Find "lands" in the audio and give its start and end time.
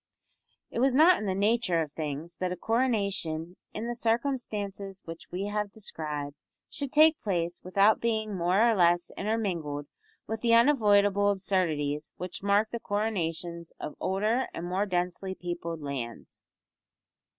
15.83-16.41